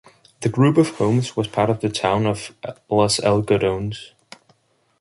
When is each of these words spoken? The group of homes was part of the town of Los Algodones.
The 0.39 0.49
group 0.49 0.77
of 0.79 0.89
homes 0.95 1.35
was 1.37 1.47
part 1.47 1.69
of 1.69 1.81
the 1.81 1.89
town 1.89 2.25
of 2.25 2.55
Los 2.89 3.19
Algodones. 3.19 4.13